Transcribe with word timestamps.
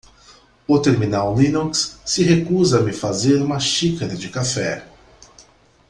O 0.67 0.79
terminal 0.79 1.37
Linux 1.37 1.99
se 2.03 2.23
recusa 2.23 2.79
a 2.79 2.81
me 2.81 2.91
fazer 2.91 3.39
uma 3.39 3.59
xícara 3.59 4.15
de 4.15 4.29
café. 4.29 4.83